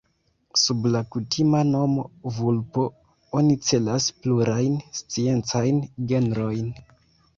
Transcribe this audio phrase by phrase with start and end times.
[0.59, 2.05] Sub la kutima nomo
[2.37, 2.85] "vulpo"
[3.41, 6.75] oni celas plurajn sciencajn genrojn.